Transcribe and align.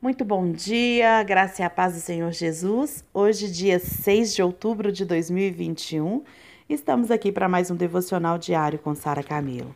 Muito 0.00 0.22
bom 0.22 0.52
dia, 0.52 1.22
graça 1.22 1.62
e 1.62 1.64
a 1.64 1.70
paz 1.70 1.94
do 1.94 2.00
Senhor 2.00 2.30
Jesus. 2.30 3.02
Hoje, 3.14 3.50
dia 3.50 3.78
6 3.78 4.34
de 4.34 4.42
outubro 4.42 4.92
de 4.92 5.02
2021, 5.04 6.22
estamos 6.68 7.10
aqui 7.10 7.32
para 7.32 7.48
mais 7.48 7.70
um 7.70 7.76
devocional 7.76 8.36
diário 8.36 8.78
com 8.78 8.94
Sara 8.94 9.22
Camilo. 9.22 9.74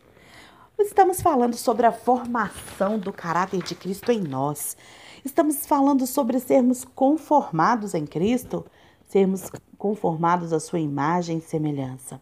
Estamos 0.78 1.22
falando 1.22 1.56
sobre 1.56 1.86
a 1.86 1.92
formação 1.92 2.98
do 2.98 3.10
caráter 3.10 3.62
de 3.62 3.74
Cristo 3.74 4.12
em 4.12 4.20
nós. 4.20 4.76
Estamos 5.24 5.65
falando 5.67 6.06
sobre 6.06 6.38
sermos 6.38 6.85
conformados 6.85 7.94
em 7.94 8.04
Cristo, 8.04 8.66
sermos 9.08 9.50
conformados 9.78 10.53
à 10.53 10.60
sua 10.60 10.80
imagem 10.80 11.38
e 11.38 11.42
semelhança. 11.42 12.21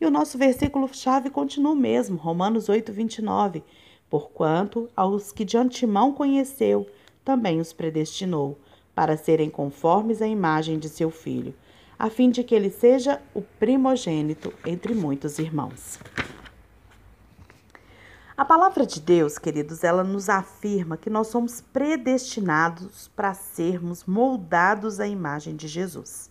E 0.00 0.06
o 0.06 0.10
nosso 0.10 0.38
versículo-chave 0.38 1.28
continua 1.28 1.72
o 1.72 1.76
mesmo, 1.76 2.16
Romanos 2.16 2.68
8, 2.68 2.92
29. 2.92 3.64
Porquanto 4.08 4.88
aos 4.94 5.32
que 5.32 5.44
de 5.44 5.56
antemão 5.56 6.12
conheceu, 6.12 6.86
também 7.24 7.60
os 7.60 7.72
predestinou, 7.72 8.58
para 8.94 9.16
serem 9.16 9.48
conformes 9.48 10.20
à 10.20 10.26
imagem 10.26 10.78
de 10.78 10.88
seu 10.88 11.10
filho, 11.10 11.54
a 11.98 12.10
fim 12.10 12.30
de 12.30 12.42
que 12.44 12.54
ele 12.54 12.70
seja 12.70 13.20
o 13.34 13.40
primogênito 13.40 14.52
entre 14.66 14.94
muitos 14.94 15.38
irmãos. 15.38 15.98
A 18.36 18.44
palavra 18.44 18.84
de 18.84 19.00
Deus, 19.00 19.38
queridos, 19.38 19.84
ela 19.84 20.02
nos 20.02 20.28
afirma 20.28 20.96
que 20.96 21.10
nós 21.10 21.28
somos 21.28 21.60
predestinados 21.60 23.08
para 23.14 23.34
sermos 23.34 24.04
moldados 24.04 24.98
à 25.00 25.06
imagem 25.06 25.54
de 25.54 25.68
Jesus. 25.68 26.30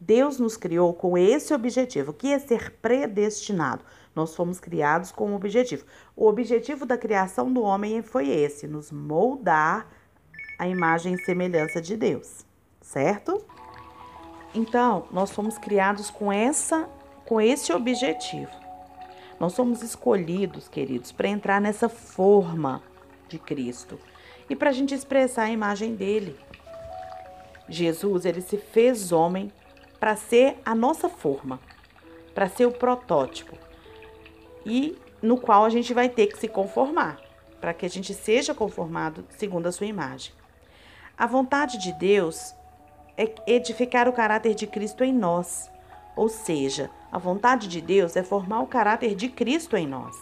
Deus 0.00 0.38
nos 0.38 0.56
criou 0.56 0.94
com 0.94 1.16
esse 1.16 1.52
objetivo, 1.52 2.12
que 2.12 2.32
é 2.32 2.38
ser 2.38 2.72
predestinado. 2.80 3.84
Nós 4.14 4.34
fomos 4.34 4.60
criados 4.60 5.10
com 5.10 5.30
um 5.30 5.34
objetivo. 5.34 5.84
O 6.14 6.26
objetivo 6.26 6.86
da 6.86 6.96
criação 6.96 7.52
do 7.52 7.62
homem 7.62 8.02
foi 8.02 8.28
esse: 8.28 8.66
nos 8.66 8.90
moldar 8.92 9.86
a 10.58 10.66
imagem 10.66 11.14
e 11.14 11.24
semelhança 11.24 11.80
de 11.80 11.96
Deus, 11.96 12.44
certo? 12.80 13.44
Então, 14.54 15.06
nós 15.10 15.30
fomos 15.30 15.58
criados 15.58 16.10
com 16.10 16.32
essa 16.32 16.88
com 17.26 17.40
esse 17.40 17.72
objetivo. 17.72 18.50
Nós 19.38 19.52
somos 19.52 19.82
escolhidos, 19.82 20.68
queridos, 20.68 21.12
para 21.12 21.28
entrar 21.28 21.60
nessa 21.60 21.88
forma 21.88 22.82
de 23.28 23.38
Cristo 23.38 23.98
e 24.48 24.56
para 24.56 24.70
a 24.70 24.72
gente 24.72 24.94
expressar 24.94 25.42
a 25.42 25.50
imagem 25.50 25.94
dele. 25.94 26.38
Jesus, 27.68 28.24
ele 28.24 28.40
se 28.40 28.56
fez 28.56 29.12
homem 29.12 29.52
para 29.98 30.14
ser 30.16 30.56
a 30.64 30.74
nossa 30.74 31.08
forma, 31.08 31.60
para 32.34 32.48
ser 32.48 32.66
o 32.66 32.72
protótipo 32.72 33.58
e 34.64 34.96
no 35.20 35.36
qual 35.36 35.64
a 35.64 35.70
gente 35.70 35.92
vai 35.92 36.08
ter 36.08 36.28
que 36.28 36.38
se 36.38 36.48
conformar, 36.48 37.20
para 37.60 37.74
que 37.74 37.84
a 37.84 37.90
gente 37.90 38.14
seja 38.14 38.54
conformado 38.54 39.24
segundo 39.30 39.66
a 39.66 39.72
sua 39.72 39.86
imagem. 39.86 40.32
A 41.18 41.26
vontade 41.26 41.78
de 41.78 41.94
Deus 41.94 42.54
é 43.16 43.34
edificar 43.46 44.06
o 44.06 44.12
caráter 44.12 44.54
de 44.54 44.66
Cristo 44.66 45.02
em 45.02 45.14
nós, 45.14 45.70
ou 46.14 46.28
seja, 46.28 46.90
a 47.10 47.16
vontade 47.16 47.68
de 47.68 47.80
Deus 47.80 48.16
é 48.16 48.22
formar 48.22 48.60
o 48.60 48.66
caráter 48.66 49.14
de 49.14 49.30
Cristo 49.30 49.78
em 49.78 49.86
nós. 49.86 50.14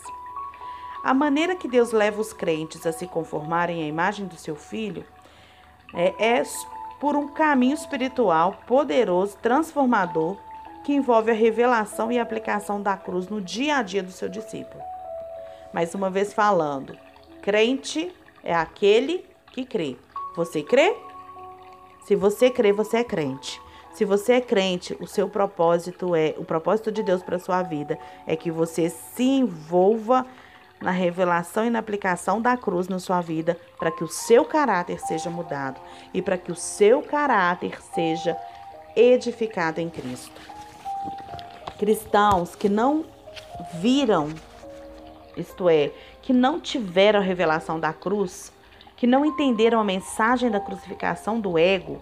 A 1.02 1.12
maneira 1.12 1.56
que 1.56 1.66
Deus 1.66 1.90
leva 1.90 2.20
os 2.20 2.32
crentes 2.32 2.86
a 2.86 2.92
se 2.92 3.08
conformarem 3.08 3.82
à 3.82 3.86
imagem 3.88 4.26
do 4.26 4.36
seu 4.36 4.54
Filho 4.54 5.04
é, 5.92 6.38
é 6.38 6.42
por 7.00 7.16
um 7.16 7.26
caminho 7.26 7.74
espiritual 7.74 8.56
poderoso, 8.64 9.36
transformador, 9.42 10.36
que 10.84 10.92
envolve 10.92 11.32
a 11.32 11.34
revelação 11.34 12.12
e 12.12 12.20
aplicação 12.20 12.80
da 12.80 12.96
cruz 12.96 13.26
no 13.26 13.40
dia 13.40 13.78
a 13.78 13.82
dia 13.82 14.02
do 14.02 14.12
seu 14.12 14.28
discípulo. 14.28 14.82
Mais 15.72 15.92
uma 15.92 16.08
vez 16.08 16.32
falando, 16.32 16.96
crente 17.42 18.14
é 18.44 18.54
aquele 18.54 19.26
que 19.50 19.64
crê. 19.64 19.96
Você 20.34 20.62
crê? 20.62 20.96
Se 22.04 22.16
você 22.16 22.50
crê, 22.50 22.72
você 22.72 22.98
é 22.98 23.04
crente. 23.04 23.60
Se 23.94 24.04
você 24.04 24.34
é 24.34 24.40
crente, 24.40 24.96
o 25.00 25.06
seu 25.06 25.28
propósito 25.28 26.14
é, 26.16 26.34
o 26.36 26.44
propósito 26.44 26.90
de 26.90 27.02
Deus 27.02 27.22
para 27.22 27.38
sua 27.38 27.62
vida 27.62 27.98
é 28.26 28.34
que 28.34 28.50
você 28.50 28.90
se 28.90 29.22
envolva 29.22 30.26
na 30.80 30.90
revelação 30.90 31.64
e 31.64 31.70
na 31.70 31.78
aplicação 31.78 32.42
da 32.42 32.56
cruz 32.56 32.88
na 32.88 32.98
sua 32.98 33.20
vida, 33.20 33.56
para 33.78 33.90
que 33.90 34.02
o 34.02 34.08
seu 34.08 34.44
caráter 34.44 34.98
seja 35.00 35.30
mudado 35.30 35.80
e 36.12 36.20
para 36.20 36.36
que 36.36 36.50
o 36.50 36.56
seu 36.56 37.02
caráter 37.02 37.80
seja 37.94 38.36
edificado 38.96 39.80
em 39.80 39.88
Cristo. 39.88 40.40
Cristãos 41.78 42.54
que 42.54 42.68
não 42.68 43.04
viram, 43.74 44.28
isto 45.36 45.68
é, 45.68 45.92
que 46.20 46.32
não 46.32 46.60
tiveram 46.60 47.20
a 47.20 47.22
revelação 47.22 47.78
da 47.78 47.92
cruz, 47.92 48.52
que 48.96 49.06
não 49.06 49.24
entenderam 49.24 49.80
a 49.80 49.84
mensagem 49.84 50.50
da 50.50 50.60
crucificação 50.60 51.40
do 51.40 51.58
ego, 51.58 52.00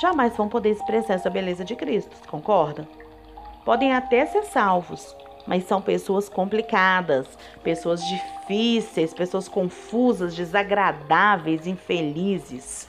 jamais 0.00 0.36
vão 0.36 0.48
poder 0.48 0.70
expressar 0.70 1.14
essa 1.14 1.30
beleza 1.30 1.64
de 1.64 1.76
Cristo, 1.76 2.16
concorda? 2.28 2.88
Podem 3.64 3.94
até 3.94 4.26
ser 4.26 4.44
salvos, 4.44 5.14
mas 5.46 5.64
são 5.64 5.80
pessoas 5.80 6.28
complicadas, 6.28 7.26
pessoas 7.62 8.02
difíceis, 8.04 9.14
pessoas 9.14 9.48
confusas, 9.48 10.34
desagradáveis, 10.34 11.66
infelizes. 11.66 12.88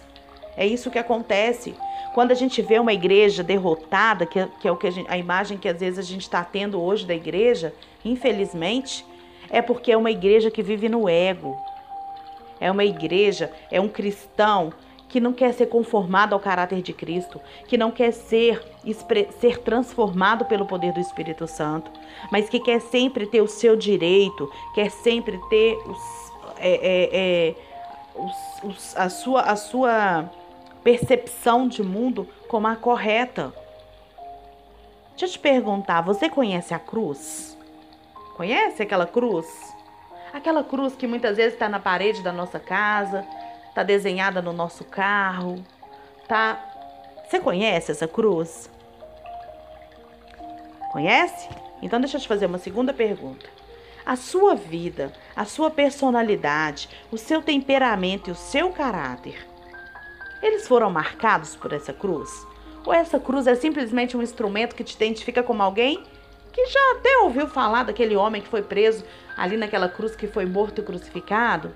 É 0.58 0.66
isso 0.66 0.92
que 0.92 1.00
acontece 1.00 1.76
quando 2.14 2.32
a 2.32 2.36
gente 2.36 2.62
vê 2.62 2.80
uma 2.80 2.94
igreja 2.94 3.44
derrotada, 3.44 4.26
que, 4.26 4.46
que 4.62 4.68
é 4.68 4.72
o 4.72 4.78
que 4.78 4.88
a, 4.88 4.92
gente, 4.92 5.12
a 5.12 5.18
imagem 5.18 5.58
que 5.58 5.68
às 5.68 5.80
vezes 5.80 6.00
a 6.00 6.02
gente 6.02 6.22
está 6.22 6.44
tendo 6.44 6.82
hoje 6.82 7.06
da 7.06 7.14
igreja, 7.14 7.74
infelizmente, 8.06 9.06
é 9.50 9.62
porque 9.62 9.92
é 9.92 9.98
uma 9.98 10.12
igreja 10.12 10.50
que 10.50 10.64
vive 10.64 10.88
no 10.88 11.10
ego. 11.10 11.58
É 12.60 12.72
uma 12.72 12.84
igreja, 12.84 13.52
é 13.72 13.80
um 13.80 13.90
cristão 13.90 14.74
que 15.08 15.20
não 15.20 15.32
quer 15.32 15.54
ser 15.54 15.68
conformado 15.68 16.34
ao 16.34 16.42
caráter 16.42 16.82
de 16.82 16.92
Cristo, 16.92 17.40
que 17.68 17.78
não 17.78 17.92
quer 17.92 18.12
ser, 18.12 18.62
ser 19.40 19.60
transformado 19.60 20.46
pelo 20.46 20.66
poder 20.66 20.92
do 20.92 21.00
Espírito 21.00 21.48
Santo, 21.48 21.92
mas 22.32 22.50
que 22.50 22.60
quer 22.60 22.82
sempre 22.82 23.26
ter 23.26 23.42
o 23.42 23.48
seu 23.48 23.76
direito, 23.76 24.52
quer 24.74 24.90
sempre 24.90 25.40
ter 25.50 25.78
os, 25.88 26.34
é, 26.58 26.74
é, 26.74 27.10
é, 27.14 27.56
os, 28.16 28.64
os, 28.64 28.98
a, 28.98 29.10
sua, 29.10 29.42
a 29.42 29.56
sua 29.56 30.30
percepção 30.84 31.68
de 31.68 31.82
mundo 31.82 32.28
como 32.48 32.68
a 32.68 32.76
correta. 32.76 33.54
Deixa 35.12 35.26
eu 35.26 35.30
te 35.30 35.40
perguntar, 35.40 36.02
você 36.02 36.30
conhece 36.30 36.74
a 36.74 36.80
cruz? 36.80 37.58
Conhece 38.36 38.84
aquela 38.84 39.06
cruz? 39.06 39.75
Aquela 40.36 40.66
cruz 40.66 40.96
que 40.96 41.08
muitas 41.08 41.38
vezes 41.38 41.54
está 41.54 41.70
na 41.70 41.80
parede 41.80 42.22
da 42.22 42.32
nossa 42.32 42.60
casa, 42.60 43.26
Tá 43.76 43.84
desenhada 43.84 44.42
no 44.42 44.54
nosso 44.54 44.86
carro, 44.86 45.62
tá? 46.30 46.64
Você 47.28 47.42
conhece 47.42 47.92
essa 47.92 48.08
cruz? 48.08 48.72
Conhece? 50.94 51.50
Então 51.82 52.00
deixa 52.00 52.16
eu 52.16 52.22
te 52.22 52.28
fazer 52.28 52.46
uma 52.46 52.58
segunda 52.58 52.94
pergunta. 52.94 53.46
A 54.06 54.16
sua 54.16 54.56
vida, 54.56 55.12
a 55.36 55.44
sua 55.44 55.70
personalidade, 55.70 56.88
o 57.12 57.18
seu 57.18 57.42
temperamento 57.42 58.30
e 58.30 58.32
o 58.32 58.36
seu 58.36 58.72
caráter, 58.72 59.46
eles 60.42 60.66
foram 60.70 60.90
marcados 60.90 61.54
por 61.54 61.74
essa 61.74 61.92
cruz? 61.92 62.30
Ou 62.86 62.94
essa 62.94 63.20
cruz 63.20 63.46
é 63.46 63.56
simplesmente 63.56 64.16
um 64.16 64.22
instrumento 64.22 64.74
que 64.74 64.86
te 64.86 64.96
identifica 64.96 65.44
como 65.44 65.62
alguém 65.62 66.02
que 66.56 66.66
já 66.68 66.92
até 66.94 67.18
ouviu 67.18 67.50
falar 67.50 67.84
daquele 67.84 68.16
homem 68.16 68.42
que 68.42 68.48
foi 68.48 68.62
preso 68.62 69.04
ali 69.36 69.58
naquela 69.58 69.90
cruz 69.90 70.16
que 70.16 70.26
foi 70.26 70.46
morto 70.46 70.80
e 70.80 70.84
crucificado? 70.86 71.74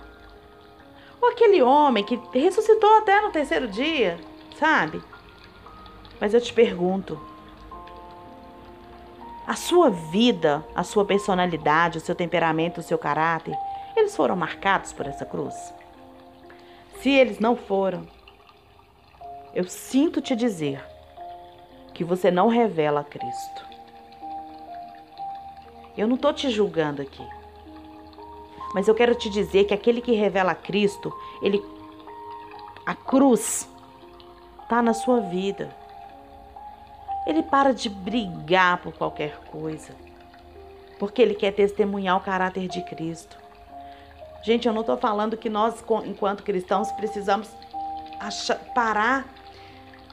Ou 1.21 1.29
aquele 1.29 1.61
homem 1.61 2.01
que 2.01 2.17
ressuscitou 2.31 2.97
até 2.97 3.19
no 3.19 3.29
terceiro 3.29 3.67
dia, 3.67 4.17
sabe? 4.57 5.03
Mas 6.17 6.33
eu 6.33 6.39
te 6.39 6.53
pergunto: 6.53 7.19
a 9.45 9.53
sua 9.53 9.89
vida, 9.89 10.63
a 10.73 10.83
sua 10.83 11.03
personalidade, 11.03 11.97
o 11.97 12.01
seu 12.01 12.15
temperamento, 12.15 12.79
o 12.79 12.83
seu 12.83 12.97
caráter, 12.97 13.57
eles 13.97 14.15
foram 14.15 14.37
marcados 14.37 14.93
por 14.93 15.05
essa 15.05 15.25
cruz? 15.25 15.55
Se 17.01 17.09
eles 17.09 17.37
não 17.37 17.57
foram, 17.57 18.07
eu 19.53 19.65
sinto 19.65 20.21
te 20.21 20.37
dizer 20.37 20.81
que 21.93 22.05
você 22.05 22.31
não 22.31 22.47
revela 22.47 23.03
Cristo. 23.03 23.68
Eu 25.97 26.07
não 26.07 26.15
estou 26.15 26.33
te 26.33 26.49
julgando 26.49 27.01
aqui. 27.01 27.25
Mas 28.73 28.87
eu 28.87 28.95
quero 28.95 29.15
te 29.15 29.29
dizer 29.29 29.65
que 29.65 29.73
aquele 29.73 30.01
que 30.01 30.11
revela 30.11 30.53
Cristo, 30.53 31.13
ele 31.41 31.63
a 32.85 32.95
cruz 32.95 33.69
tá 34.67 34.81
na 34.81 34.93
sua 34.93 35.19
vida. 35.19 35.75
Ele 37.25 37.43
para 37.43 37.73
de 37.73 37.89
brigar 37.89 38.81
por 38.81 38.93
qualquer 38.93 39.37
coisa, 39.51 39.93
porque 40.97 41.21
ele 41.21 41.35
quer 41.35 41.51
testemunhar 41.51 42.17
o 42.17 42.21
caráter 42.21 42.67
de 42.67 42.81
Cristo. 42.83 43.37
Gente, 44.41 44.67
eu 44.67 44.73
não 44.73 44.81
estou 44.81 44.97
falando 44.97 45.37
que 45.37 45.49
nós, 45.49 45.83
enquanto 46.05 46.43
cristãos, 46.43 46.91
precisamos 46.93 47.49
achar, 48.19 48.57
parar 48.73 49.27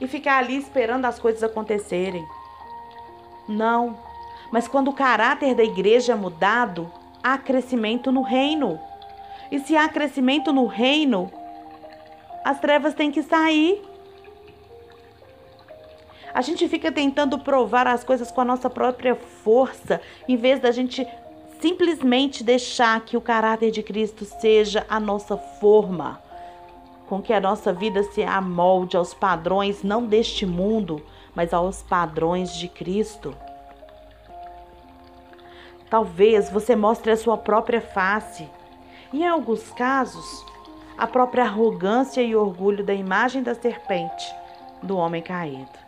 e 0.01 0.07
ficar 0.07 0.39
ali 0.39 0.57
esperando 0.57 1.05
as 1.05 1.19
coisas 1.19 1.43
acontecerem. 1.43 2.27
Não. 3.49 3.99
Mas 4.51 4.69
quando 4.69 4.89
o 4.89 4.95
caráter 4.95 5.55
da 5.55 5.65
igreja 5.65 6.13
é 6.13 6.17
mudado, 6.17 6.91
há 7.23 7.37
crescimento 7.37 8.13
no 8.13 8.23
reino. 8.23 8.79
E 9.51 9.59
se 9.59 9.77
há 9.77 9.89
crescimento 9.89 10.53
no 10.53 10.67
reino, 10.67 11.31
as 12.45 12.61
trevas 12.61 12.95
têm 12.95 13.11
que 13.11 13.23
sair. 13.23 13.83
A 16.33 16.41
gente 16.43 16.69
fica 16.69 16.93
tentando 16.93 17.39
provar 17.39 17.87
as 17.87 18.05
coisas 18.05 18.31
com 18.31 18.41
a 18.41 18.45
nossa 18.45 18.69
própria 18.69 19.17
força, 19.17 20.01
em 20.29 20.37
vez 20.37 20.61
da 20.61 20.71
gente 20.71 21.07
simplesmente 21.61 22.45
deixar 22.45 23.01
que 23.01 23.17
o 23.17 23.21
caráter 23.21 23.71
de 23.71 23.83
Cristo 23.83 24.25
seja 24.25 24.85
a 24.89 25.01
nossa 25.01 25.37
forma, 25.37 26.21
com 27.09 27.23
que 27.23 27.33
a 27.33 27.41
nossa 27.41 27.73
vida 27.73 28.03
se 28.03 28.23
amolde 28.23 28.97
aos 28.97 29.15
padrões 29.15 29.83
não 29.83 30.05
deste 30.05 30.45
mundo, 30.45 31.03
mas 31.35 31.55
aos 31.55 31.83
padrões 31.83 32.55
de 32.55 32.69
Cristo. 32.69 33.35
Talvez 35.89 36.51
você 36.51 36.75
mostre 36.75 37.11
a 37.11 37.17
sua 37.17 37.37
própria 37.37 37.81
face. 37.81 38.49
E 39.13 39.23
em 39.23 39.27
alguns 39.27 39.71
casos, 39.73 40.45
a 40.97 41.07
própria 41.07 41.45
arrogância 41.45 42.23
e 42.23 42.35
orgulho 42.35 42.85
da 42.85 42.95
imagem 42.95 43.43
da 43.43 43.55
serpente 43.55 44.35
do 44.83 44.97
homem 44.97 45.23
caído. 45.23 45.87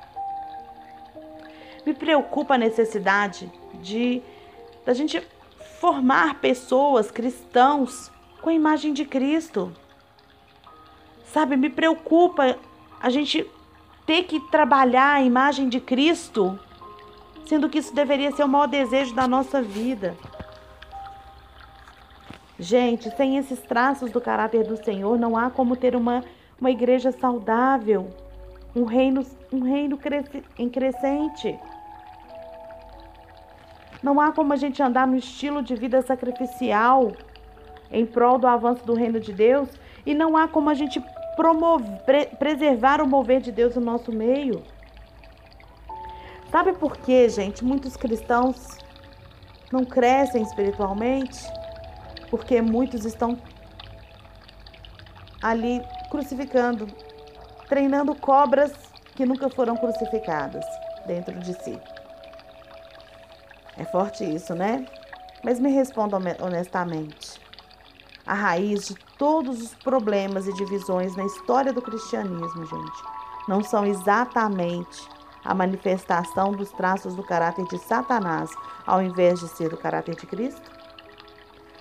Me 1.84 1.94
preocupa 1.94 2.54
a 2.54 2.58
necessidade 2.58 3.50
de 3.74 4.22
da 4.84 4.94
gente 4.94 5.20
formar 5.80 6.40
pessoas 6.40 7.10
cristãos 7.10 8.10
com 8.40 8.50
a 8.50 8.54
imagem 8.54 8.92
de 8.92 9.04
Cristo. 9.04 9.72
Sabe, 11.24 11.56
me 11.56 11.68
preocupa 11.68 12.56
a 13.00 13.10
gente 13.10 13.46
ter 14.06 14.24
que 14.24 14.40
trabalhar 14.50 15.14
a 15.14 15.22
imagem 15.22 15.68
de 15.68 15.80
Cristo 15.80 16.58
sendo 17.48 17.68
que 17.68 17.78
isso 17.78 17.94
deveria 17.94 18.30
ser 18.30 18.44
o 18.44 18.48
maior 18.48 18.66
desejo 18.66 19.14
da 19.14 19.26
nossa 19.26 19.62
vida. 19.62 20.14
Gente, 22.58 23.10
sem 23.16 23.38
esses 23.38 23.58
traços 23.60 24.10
do 24.10 24.20
caráter 24.20 24.64
do 24.64 24.76
Senhor, 24.84 25.18
não 25.18 25.34
há 25.34 25.48
como 25.48 25.74
ter 25.74 25.96
uma, 25.96 26.22
uma 26.60 26.70
igreja 26.70 27.10
saudável, 27.10 28.10
um 28.76 28.84
reino, 28.84 29.24
um 29.50 29.62
reino 29.62 29.96
cresce, 29.96 30.44
em 30.58 30.68
crescente. 30.68 31.58
Não 34.02 34.20
há 34.20 34.30
como 34.30 34.52
a 34.52 34.56
gente 34.56 34.82
andar 34.82 35.06
no 35.06 35.16
estilo 35.16 35.62
de 35.62 35.74
vida 35.74 36.02
sacrificial 36.02 37.12
em 37.90 38.04
prol 38.04 38.38
do 38.38 38.46
avanço 38.46 38.84
do 38.84 38.92
reino 38.92 39.18
de 39.18 39.32
Deus 39.32 39.70
e 40.04 40.12
não 40.12 40.36
há 40.36 40.46
como 40.46 40.68
a 40.68 40.74
gente 40.74 41.02
promover, 41.34 41.98
pre, 42.04 42.26
preservar 42.26 43.00
o 43.00 43.08
mover 43.08 43.40
de 43.40 43.50
Deus 43.50 43.74
no 43.74 43.80
nosso 43.80 44.12
meio. 44.12 44.62
Sabe 46.58 46.72
por 46.72 46.96
que, 46.96 47.28
gente, 47.28 47.64
muitos 47.64 47.96
cristãos 47.96 48.78
não 49.70 49.84
crescem 49.84 50.42
espiritualmente? 50.42 51.38
Porque 52.30 52.60
muitos 52.60 53.04
estão 53.04 53.38
ali 55.40 55.80
crucificando, 56.10 56.88
treinando 57.68 58.12
cobras 58.16 58.72
que 59.14 59.24
nunca 59.24 59.48
foram 59.48 59.76
crucificadas 59.76 60.64
dentro 61.06 61.38
de 61.38 61.54
si. 61.62 61.78
É 63.76 63.84
forte 63.84 64.24
isso, 64.24 64.52
né? 64.52 64.84
Mas 65.44 65.60
me 65.60 65.70
responda 65.70 66.16
honestamente. 66.40 67.40
A 68.26 68.34
raiz 68.34 68.88
de 68.88 68.96
todos 69.16 69.62
os 69.62 69.74
problemas 69.74 70.48
e 70.48 70.52
divisões 70.54 71.14
na 71.14 71.24
história 71.24 71.72
do 71.72 71.80
cristianismo, 71.80 72.66
gente, 72.66 73.02
não 73.46 73.62
são 73.62 73.86
exatamente 73.86 75.17
a 75.48 75.54
manifestação 75.54 76.52
dos 76.52 76.70
traços 76.72 77.14
do 77.14 77.22
caráter 77.22 77.64
de 77.68 77.78
Satanás, 77.78 78.50
ao 78.86 79.00
invés 79.00 79.40
de 79.40 79.48
ser 79.48 79.70
do 79.70 79.78
caráter 79.78 80.14
de 80.14 80.26
Cristo? 80.26 80.70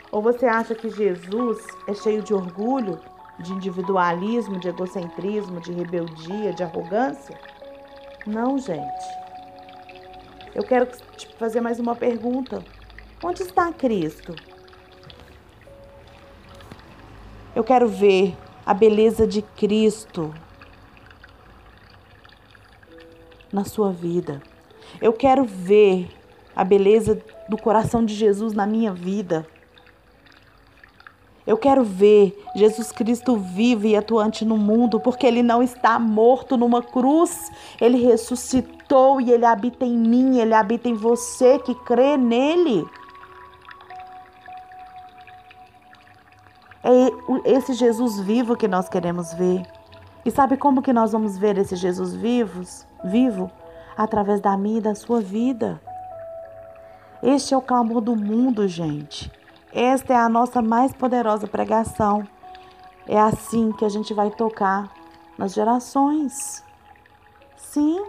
Ou 0.09 0.21
você 0.21 0.45
acha 0.45 0.73
que 0.73 0.89
Jesus 0.89 1.57
é 1.85 1.93
cheio 1.93 2.23
de 2.23 2.33
orgulho, 2.33 2.97
de 3.37 3.51
individualismo, 3.51 4.57
de 4.57 4.69
egocentrismo, 4.69 5.59
de 5.59 5.73
rebeldia, 5.73 6.53
de 6.53 6.63
arrogância? 6.63 7.37
Não, 8.25 8.57
gente. 8.57 9.05
Eu 10.55 10.63
quero 10.63 10.85
te 11.17 11.27
fazer 11.35 11.59
mais 11.59 11.77
uma 11.77 11.93
pergunta. 11.93 12.63
Onde 13.21 13.43
está 13.43 13.73
Cristo? 13.73 14.33
Eu 17.53 17.65
quero 17.65 17.89
ver 17.89 18.33
a 18.65 18.73
beleza 18.73 19.27
de 19.27 19.41
Cristo 19.41 20.33
na 23.51 23.63
sua 23.63 23.91
vida. 23.91 24.41
Eu 25.01 25.13
quero 25.13 25.45
ver 25.45 26.09
a 26.55 26.63
beleza 26.63 27.21
do 27.47 27.57
coração 27.57 28.03
de 28.03 28.13
Jesus 28.13 28.53
na 28.53 28.65
minha 28.65 28.93
vida. 28.93 29.45
Eu 31.45 31.57
quero 31.57 31.83
ver 31.83 32.43
Jesus 32.55 32.91
Cristo 32.91 33.37
vivo 33.37 33.87
e 33.87 33.95
atuante 33.95 34.43
no 34.43 34.57
mundo, 34.57 34.99
porque 34.99 35.25
ele 35.25 35.41
não 35.41 35.61
está 35.63 35.97
morto 35.97 36.57
numa 36.57 36.81
cruz, 36.81 37.49
ele 37.79 38.03
ressuscitou 38.03 39.21
e 39.21 39.31
ele 39.31 39.45
habita 39.45 39.85
em 39.85 39.97
mim, 39.97 40.39
ele 40.39 40.53
habita 40.53 40.89
em 40.89 40.93
você 40.93 41.59
que 41.59 41.73
crê 41.73 42.17
nele. 42.17 42.85
É 46.83 47.51
esse 47.51 47.73
Jesus 47.73 48.19
vivo 48.19 48.55
que 48.55 48.67
nós 48.67 48.87
queremos 48.87 49.33
ver. 49.33 49.61
E 50.25 50.31
sabe 50.31 50.55
como 50.55 50.81
que 50.81 50.93
nós 50.93 51.11
vamos 51.11 51.37
ver 51.37 51.57
esse 51.57 51.75
Jesus 51.75 52.13
vivos, 52.15 52.86
vivo? 53.03 53.51
Através 53.95 54.39
da 54.39 54.57
minha 54.57 54.79
e 54.79 54.81
da 54.81 54.95
sua 54.95 55.21
vida. 55.21 55.81
Este 57.21 57.53
é 57.53 57.57
o 57.57 57.61
clamor 57.61 58.01
do 58.01 58.15
mundo, 58.15 58.67
gente. 58.67 59.31
Esta 59.73 60.13
é 60.13 60.15
a 60.15 60.29
nossa 60.29 60.61
mais 60.61 60.93
poderosa 60.93 61.47
pregação. 61.47 62.27
É 63.07 63.19
assim 63.19 63.71
que 63.71 63.85
a 63.85 63.89
gente 63.89 64.13
vai 64.13 64.29
tocar 64.29 64.91
nas 65.37 65.53
gerações. 65.53 66.63
Sim, 67.55 68.03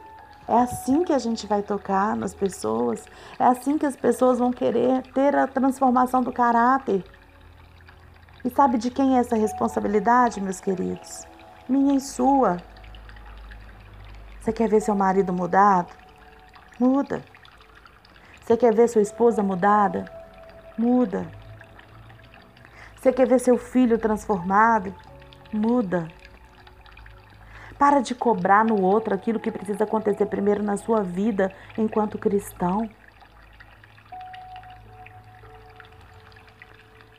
é 0.46 0.54
assim 0.54 1.04
que 1.04 1.12
a 1.12 1.18
gente 1.18 1.46
vai 1.46 1.62
tocar 1.62 2.16
nas 2.16 2.34
pessoas. 2.34 3.04
É 3.38 3.44
assim 3.44 3.78
que 3.78 3.86
as 3.86 3.96
pessoas 3.96 4.38
vão 4.38 4.50
querer 4.50 5.02
ter 5.12 5.34
a 5.34 5.46
transformação 5.46 6.22
do 6.22 6.32
caráter. 6.32 7.04
E 8.44 8.50
sabe 8.50 8.78
de 8.78 8.90
quem 8.90 9.16
é 9.16 9.20
essa 9.20 9.36
responsabilidade, 9.36 10.40
meus 10.40 10.60
queridos? 10.60 11.26
minha 11.68 11.96
e 11.96 12.00
sua. 12.00 12.56
Você 14.48 14.52
quer 14.54 14.68
ver 14.70 14.80
seu 14.80 14.94
marido 14.94 15.30
mudado? 15.30 15.92
Muda. 16.80 17.22
Você 18.40 18.56
quer 18.56 18.74
ver 18.74 18.88
sua 18.88 19.02
esposa 19.02 19.42
mudada? 19.42 20.10
Muda. 20.78 21.30
Você 22.96 23.12
quer 23.12 23.28
ver 23.28 23.40
seu 23.40 23.58
filho 23.58 23.98
transformado? 23.98 24.94
Muda. 25.52 26.08
Para 27.78 28.00
de 28.00 28.14
cobrar 28.14 28.64
no 28.64 28.80
outro 28.80 29.14
aquilo 29.14 29.38
que 29.38 29.52
precisa 29.52 29.84
acontecer 29.84 30.24
primeiro 30.24 30.62
na 30.62 30.78
sua 30.78 31.02
vida 31.02 31.54
enquanto 31.76 32.16
cristão. 32.16 32.88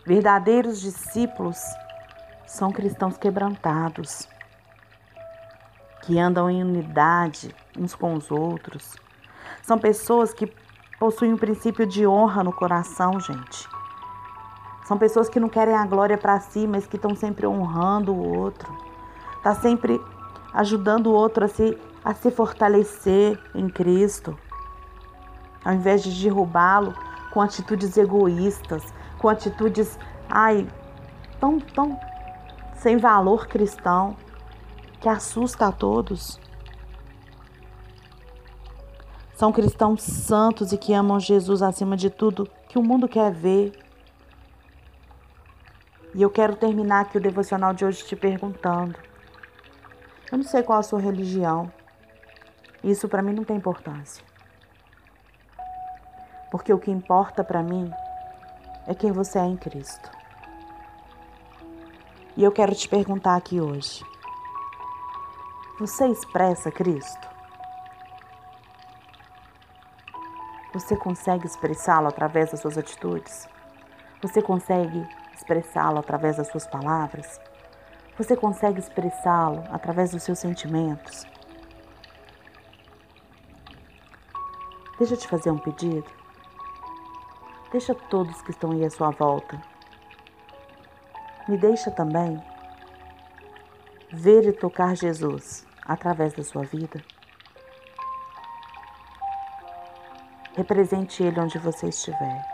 Verdadeiros 0.03 0.81
discípulos 0.81 1.59
são 2.48 2.71
cristãos 2.71 3.19
quebrantados 3.19 4.27
que 6.01 6.20
andam 6.20 6.50
em 6.50 6.63
unidade 6.63 7.53
uns 7.77 7.96
com 7.96 8.13
os 8.13 8.32
outros. 8.32 8.96
São 9.62 9.77
pessoas 9.77 10.34
que 10.34 10.51
possuem 11.00 11.34
um 11.34 11.38
princípio 11.38 11.86
de 11.86 12.06
honra 12.06 12.44
no 12.44 12.51
coração, 12.51 13.20
gente. 13.20 13.68
São 14.86 14.98
pessoas 14.98 15.29
que 15.29 15.39
não 15.39 15.50
querem 15.50 15.75
a 15.75 15.86
glória 15.86 16.18
para 16.18 16.39
si, 16.39 16.65
mas 16.68 16.88
que 16.88 16.96
estão 16.96 17.15
sempre 17.15 17.46
honrando 17.46 18.12
o 18.13 18.38
outro. 18.38 18.75
Está 19.38 19.53
sempre 19.56 20.01
ajudando 20.53 21.08
o 21.08 21.13
outro 21.13 21.46
a 21.46 21.48
se, 21.48 21.77
a 22.03 22.13
se 22.13 22.32
fortalecer 22.32 23.39
em 23.53 23.70
Cristo. 23.70 24.38
Ao 25.63 25.74
invés 25.74 26.03
de 26.03 26.24
derrubá-lo 26.24 26.94
com 27.32 27.41
atitudes 27.41 27.96
egoístas, 27.98 28.84
com 29.20 29.29
atitudes, 29.29 30.00
ai, 30.29 30.68
tão, 31.39 31.60
tão 31.60 32.00
sem 32.77 32.98
valor 32.98 33.48
cristão 33.48 34.15
que 35.00 35.08
assusta 35.08 35.68
a 35.68 35.72
todos. 35.72 36.39
São 39.34 39.53
cristãos 39.53 40.03
santos 40.03 40.74
e 40.74 40.77
que 40.77 40.94
amam 40.94 41.20
Jesus 41.20 41.62
acima 41.62 41.96
de 41.96 42.10
tudo 42.10 42.50
que 42.68 42.77
o 42.77 42.84
mundo 42.84 43.08
quer 43.08 43.32
ver. 43.32 43.72
E 46.13 46.22
eu 46.22 46.29
quero 46.29 46.56
terminar 46.56 47.01
aqui 47.01 47.18
o 47.18 47.22
devocional 47.22 47.74
de 47.74 47.86
hoje 47.86 48.03
te 48.03 48.15
perguntando. 48.15 48.96
Eu 50.32 50.38
não 50.38 50.46
sei 50.46 50.62
qual 50.62 50.79
a 50.79 50.84
sua 50.84 51.00
religião. 51.00 51.72
Isso 52.84 53.08
para 53.08 53.22
mim 53.22 53.34
não 53.34 53.44
tem 53.44 53.56
importância. 53.56 54.24
Porque 56.51 56.74
o 56.74 56.79
que 56.79 56.91
importa 56.91 57.44
para 57.44 57.63
mim 57.63 57.89
é 58.88 58.94
quem 58.94 59.12
você 59.12 59.39
é 59.39 59.46
em 59.46 59.56
Cristo. 59.56 60.10
E 62.36 62.44
eu 62.44 62.51
quero 62.51 62.75
te 62.75 62.89
perguntar 62.89 63.36
aqui 63.36 63.62
hoje. 63.62 64.03
Você 65.79 66.09
expressa 66.09 66.69
Cristo? 66.69 67.25
Você 70.74 70.93
consegue 70.98 71.48
expressá-lo 71.48 72.09
através 72.09 72.51
das 72.51 72.59
suas 72.59 72.77
atitudes? 72.77 73.48
Você 74.21 74.41
consegue 74.41 75.07
expressá-lo 75.33 76.00
através 76.00 76.36
das 76.36 76.50
suas 76.50 76.67
palavras? 76.67 77.39
Você 78.17 78.36
consegue 78.36 78.81
expressá-lo 78.81 79.63
através 79.71 80.12
dos 80.12 80.21
seus 80.21 80.39
sentimentos? 80.39 81.25
Deixa 84.98 85.13
eu 85.13 85.17
te 85.17 85.29
fazer 85.29 85.50
um 85.50 85.59
pedido. 85.59 86.12
Deixa 87.71 87.95
todos 87.95 88.41
que 88.41 88.51
estão 88.51 88.71
aí 88.71 88.83
à 88.83 88.89
sua 88.89 89.12
volta. 89.12 89.57
Me 91.48 91.57
deixa 91.57 91.89
também 91.89 92.38
ver 94.12 94.45
e 94.45 94.51
tocar 94.51 94.93
Jesus 94.93 95.68
através 95.89 96.34
da 96.34 96.43
sua 96.43 96.63
vida. 96.63 97.03
Represente 100.55 101.24
Ele 101.24 101.39
onde 101.39 101.58
você 101.58 101.88
estiver. 101.89 102.46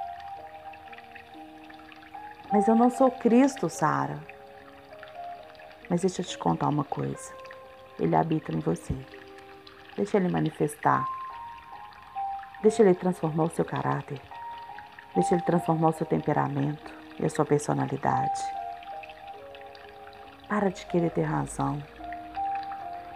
Mas 2.52 2.68
eu 2.68 2.76
não 2.76 2.90
sou 2.90 3.12
Cristo, 3.12 3.70
Sara. 3.70 4.18
Mas 5.90 6.02
deixa 6.02 6.22
eu 6.22 6.26
te 6.26 6.38
contar 6.38 6.70
uma 6.70 6.86
coisa. 6.86 7.34
Ele 8.00 8.16
habita 8.16 8.54
em 8.54 8.60
você. 8.60 8.96
Deixa 9.98 10.18
ele 10.18 10.30
manifestar. 10.30 11.06
Deixa 12.62 12.84
ele 12.84 12.96
transformar 12.96 13.46
o 13.46 13.50
seu 13.50 13.66
caráter. 13.66 14.22
Deixa 15.14 15.36
ele 15.36 15.44
transformar 15.44 15.90
o 15.90 15.94
seu 15.94 16.06
temperamento 16.06 16.94
e 17.20 17.26
a 17.26 17.30
sua 17.30 17.46
personalidade. 17.46 18.42
Para 20.48 20.70
de 20.70 20.86
querer 20.86 21.12
ter 21.12 21.24
razão. 21.24 21.82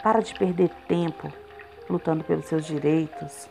Para 0.04 0.22
de 0.22 0.34
perder 0.34 0.70
tempo 0.88 1.32
lutando 1.90 2.24
pelos 2.24 2.46
seus 2.46 2.66
direitos. 2.66 3.50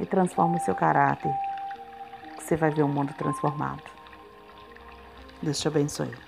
E 0.00 0.06
transforma 0.06 0.56
o 0.56 0.60
seu 0.60 0.74
caráter. 0.74 1.32
Você 2.38 2.56
vai 2.56 2.70
ver 2.70 2.82
um 2.82 2.88
mundo 2.88 3.12
transformado. 3.14 3.82
Deus 5.42 5.60
te 5.60 5.68
abençoe. 5.68 6.27